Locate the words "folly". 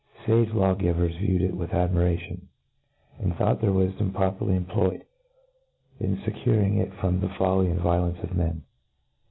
7.29-7.69